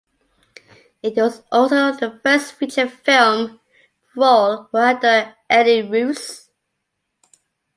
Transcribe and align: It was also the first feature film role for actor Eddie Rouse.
It 1.03 1.15
was 1.15 1.43
also 1.51 1.91
the 1.91 2.19
first 2.23 2.53
feature 2.53 2.89
film 2.89 3.59
role 4.15 4.65
for 4.71 4.79
actor 4.79 5.35
Eddie 5.47 5.83
Rouse. 5.83 6.49